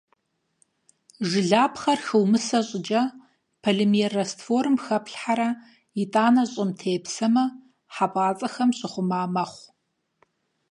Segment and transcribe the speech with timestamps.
[1.29, 3.01] Жылапхъэр хыумысэ щIыкIэ,
[3.61, 5.49] полимер растворым хэплъхьэрэ,
[6.01, 7.45] итIанэ щIым тепсэмэ,
[7.95, 9.65] хьэпIацIэхэм щыхъума мэхъу.